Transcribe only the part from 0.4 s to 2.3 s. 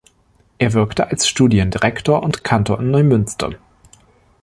Er wirkte als Studiendirektor